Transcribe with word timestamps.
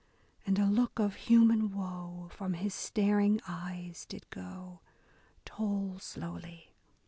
And 0.47 0.57
a 0.57 0.65
look 0.65 0.97
of 0.97 1.13
human 1.13 1.75
woe 1.75 2.27
from 2.31 2.53
his 2.55 2.73
staring 2.73 3.39
eyes 3.47 4.03
did 4.07 4.27
go. 4.31 4.79
Toll 5.45 5.99
slowly. 5.99 6.71